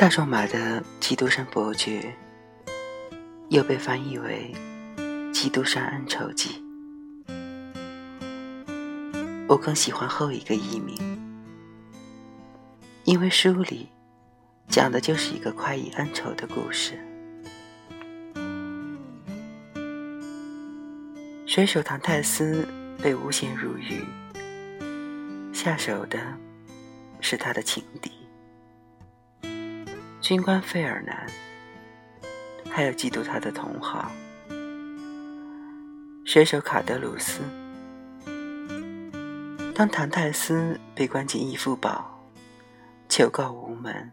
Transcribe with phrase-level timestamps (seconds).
[0.00, 2.16] 大仲马的《基督山伯爵》
[3.50, 4.50] 又被翻译为
[5.30, 6.64] 《基督山恩仇记》，
[9.46, 10.96] 我更喜欢后一个译名，
[13.04, 13.90] 因为书里
[14.68, 16.98] 讲的就是一个快意恩仇的故事。
[21.44, 22.66] 水手唐泰斯
[23.02, 24.02] 被诬陷入狱，
[25.52, 26.18] 下手的
[27.20, 28.10] 是他的情敌。
[30.30, 31.26] 军官费尔南，
[32.70, 34.08] 还有嫉妒他的同行
[36.24, 37.40] 水手卡德鲁斯。
[39.74, 42.22] 当唐泰斯被关进伊夫堡，
[43.08, 44.12] 求告无门，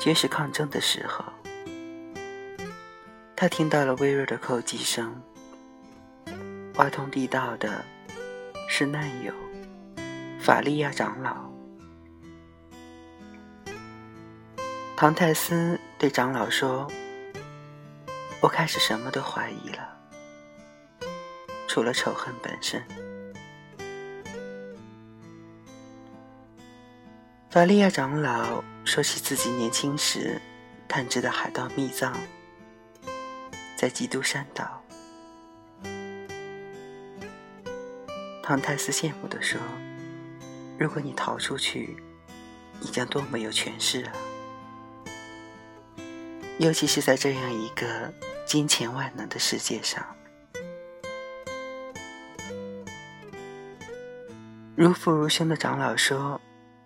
[0.00, 1.24] 绝食抗争的时候，
[3.36, 5.14] 他听到了微弱的叩击声。
[6.74, 7.84] 挖通地道的
[8.68, 9.32] 是难友
[10.40, 11.47] 法利亚长老。
[15.00, 16.90] 唐泰斯对长老说
[18.42, 19.96] ：“我开始什么都怀疑了，
[21.68, 22.82] 除了仇恨本身。”
[27.48, 30.42] 法利亚长老说起自己年轻时
[30.88, 32.18] 探知的海盗秘藏，
[33.76, 34.82] 在基督山岛。
[38.42, 39.60] 唐泰斯羡慕地说
[40.76, 41.96] ：“如果你逃出去，
[42.80, 44.12] 你将多么有权势啊！”
[46.58, 48.12] 尤其是在这样一个
[48.44, 50.04] 金钱万能的世界上，
[54.74, 56.40] 如父如兄的长老说：“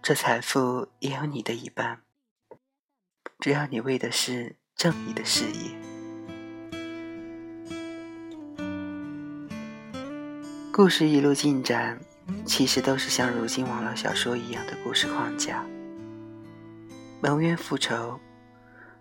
[0.00, 1.98] 这财富也有你的一半，
[3.40, 5.72] 只要你为的是正义的事业。”
[10.72, 11.98] 故事一路进展，
[12.44, 15.66] 其实都是像如今网络小说一样的故事框架：
[17.20, 18.20] 蒙冤复仇。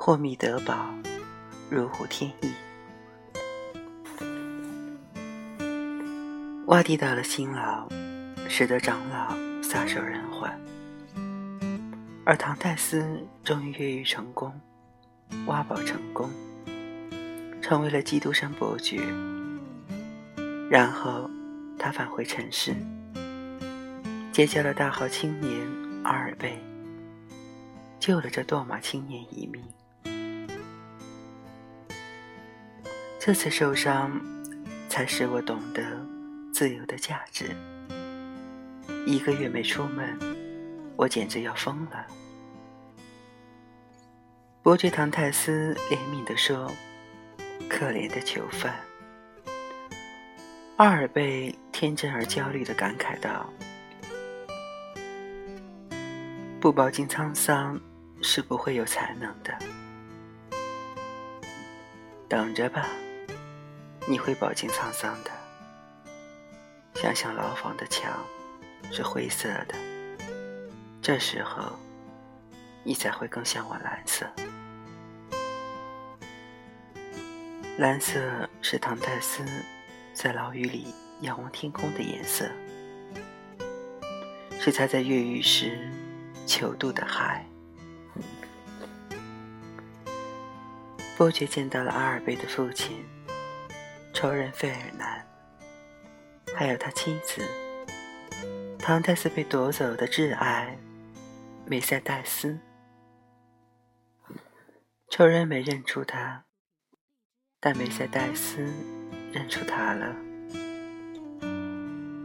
[0.00, 0.94] 获密得宝，
[1.68, 2.52] 如虎添翼。
[6.66, 7.88] 挖地道的辛劳，
[8.48, 10.48] 使得长老撒手人寰，
[12.24, 14.58] 而唐泰斯终于越狱成功，
[15.46, 16.30] 挖宝成功，
[17.60, 19.02] 成为了基督山伯爵。
[20.70, 21.28] 然后
[21.76, 22.72] 他返回城市，
[24.30, 25.66] 结交了大号青年
[26.04, 26.56] 阿尔贝，
[27.98, 29.60] 救了这堕马青年一命。
[33.20, 34.18] 这次受伤，
[34.88, 35.82] 才使我懂得
[36.54, 37.50] 自由的价值。
[39.06, 40.16] 一个月没出门，
[40.96, 42.06] 我简直要疯了。
[44.62, 46.70] 伯爵唐泰斯怜悯地说
[47.68, 48.72] ：“可怜的囚犯。”
[50.76, 53.52] 阿尔贝天真而焦虑地感慨道
[56.60, 57.78] ：“不饱经沧桑，
[58.22, 59.52] 是不会有才能的。
[62.28, 62.88] 等着吧。”
[64.08, 65.30] 你会饱经沧桑的。
[66.94, 68.10] 想想牢房的墙
[68.90, 69.74] 是灰色的，
[71.02, 71.78] 这时候
[72.82, 74.26] 你才会更向往蓝色。
[77.76, 78.18] 蓝色
[78.62, 79.44] 是唐泰斯
[80.14, 82.48] 在牢狱里仰望天空的颜色，
[84.58, 85.88] 是他在越狱时
[86.46, 87.44] 求渡的海。
[91.16, 93.04] 伯爵见到了阿尔贝的父亲。
[94.20, 95.24] 仇人费尔南，
[96.52, 97.40] 还有他妻子
[98.76, 100.76] 唐泰斯被夺走的挚爱
[101.64, 102.58] 梅赛戴斯。
[105.08, 106.44] 仇人没认出他，
[107.60, 108.66] 但梅赛戴斯
[109.30, 110.16] 认出他了。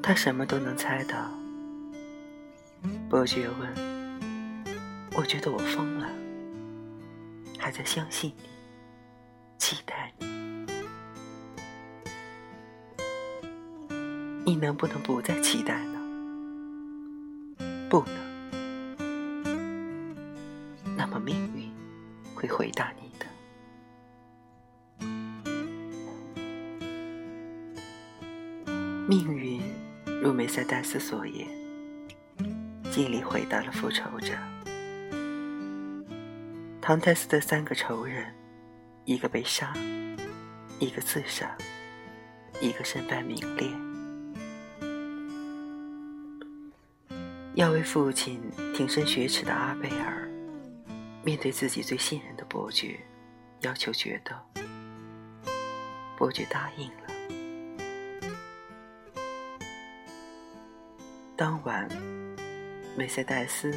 [0.00, 1.28] 他什么都能猜到。
[3.08, 3.74] 伯爵问
[5.18, 6.08] ：“我觉得我疯了，
[7.58, 8.48] 还在相信你，
[9.58, 10.30] 期待你。”
[14.50, 16.00] 你能不能不再期待呢？
[17.88, 18.16] 不能。
[20.96, 21.70] 那么命运
[22.34, 23.26] 会回答你的。
[29.06, 29.62] 命运
[30.20, 31.46] 如梅赛戴斯所言，
[32.90, 34.32] 尽力回答了复仇者。
[36.82, 38.34] 唐泰斯的三个仇人，
[39.04, 39.72] 一个被杀，
[40.80, 41.56] 一个自杀，
[42.60, 43.70] 一个身败名裂。
[47.60, 48.40] 要为父亲
[48.74, 50.26] 挺身雪耻的阿贝尔，
[51.22, 52.98] 面对自己最信任的伯爵，
[53.60, 54.34] 要求决斗。
[56.16, 57.02] 伯爵答应了。
[61.36, 61.86] 当晚，
[62.96, 63.70] 梅赛戴斯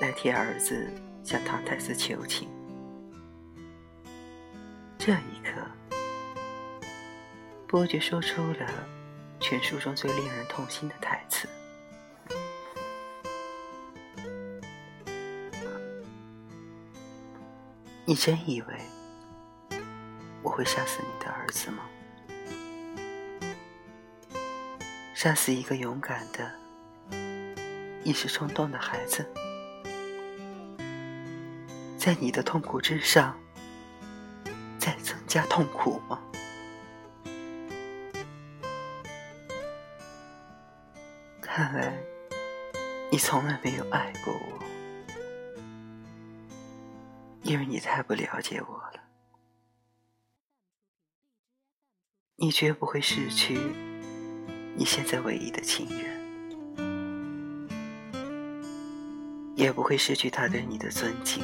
[0.00, 0.92] 来替儿子
[1.22, 2.48] 向唐太斯求情。
[4.98, 5.52] 这一刻，
[7.68, 8.66] 伯爵说出了
[9.38, 11.48] 全书中最令人痛心的台词
[18.10, 18.74] ：“你真以为
[20.42, 21.84] 我会杀死你的儿子吗？
[25.14, 26.52] 杀死一个勇敢的、
[28.02, 29.24] 一时冲动的孩子，
[31.96, 33.38] 在你的痛苦之上。”
[34.76, 36.20] 再增加痛苦吗？
[41.40, 41.96] 看来
[43.12, 44.58] 你从来没有爱过我，
[47.50, 49.00] 因为你太不了解我了。
[52.36, 53.58] 你绝不会失去
[54.76, 56.20] 你现在唯一的亲人，
[59.56, 61.42] 也不会失去他对你的尊敬。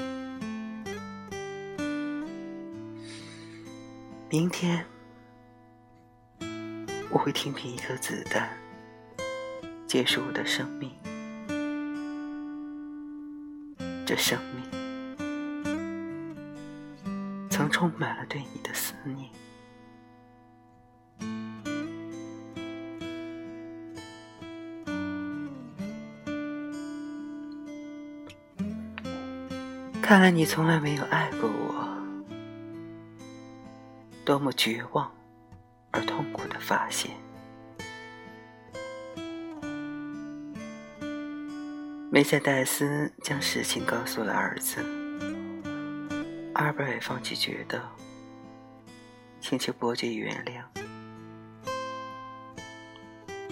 [4.31, 4.87] 明天，
[7.11, 8.56] 我会听凭一颗子弹
[9.88, 10.93] 结束我的生命。
[14.06, 14.75] 这生命
[17.56, 19.31] 曾充满了对你的思念。
[30.03, 31.97] 看来你从来没有爱过我。
[34.23, 35.11] 多么绝望
[35.93, 37.11] 而痛苦的发现！
[42.11, 45.06] 梅赛戴斯将事情告诉了儿子，
[46.56, 47.79] 阿尔贝尔放弃决斗，
[49.43, 50.62] 请求伯爵原谅。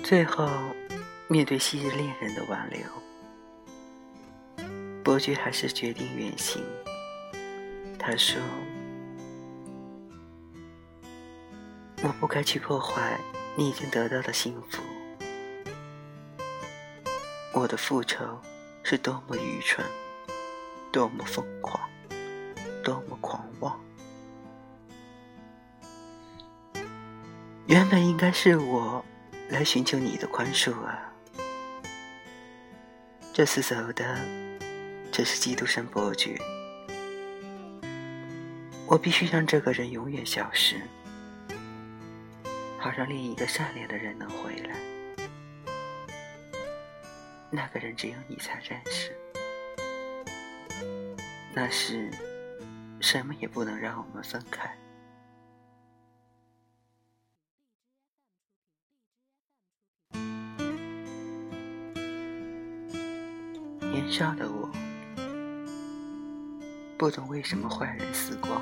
[0.02, 0.48] 最后，
[1.28, 2.80] 面对昔日恋人的挽留，
[5.02, 6.64] 伯爵还是决定远行。
[7.98, 8.40] 他说。
[12.02, 13.18] 我不该去破坏
[13.54, 14.82] 你已经得到的幸福。
[17.52, 18.40] 我的复仇
[18.82, 19.84] 是多么愚蠢，
[20.90, 21.80] 多么疯狂，
[22.82, 23.80] 多么狂妄！
[27.66, 29.04] 原本应该是我
[29.48, 31.10] 来寻求你的宽恕啊！
[33.32, 34.18] 这次走的
[35.10, 36.38] 只是基督山伯爵，
[38.86, 40.80] 我必须让这个人永远消失。
[42.78, 44.76] 好让另一个善良的人能回来，
[47.50, 49.16] 那个人只有你才认识。
[51.54, 52.10] 那是，
[53.04, 54.74] 什么也不能让我们分开。
[63.78, 64.70] 年少的我，
[66.96, 68.58] 不懂为什么坏人死光，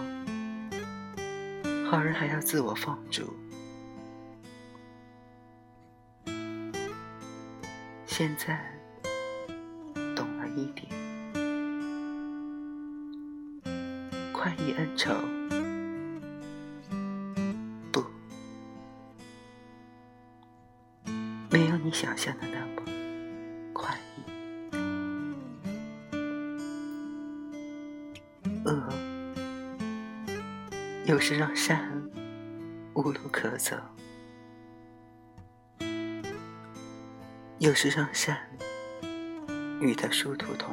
[1.89, 3.33] 好人还要自我放逐。
[8.07, 8.61] 现在
[10.17, 10.92] 懂了一点，
[14.43, 15.15] 快意恩仇，
[17.93, 18.05] 不，
[21.49, 22.83] 没有你想象的那么
[23.73, 24.23] 快意。
[28.65, 28.83] 恶
[31.05, 32.03] 有时让善
[32.95, 33.77] 无路可走。
[37.61, 38.37] 有时让善
[39.81, 40.72] 与他殊途同。